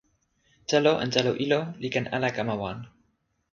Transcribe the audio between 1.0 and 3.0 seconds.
en telo ilo li ken ala kama wan.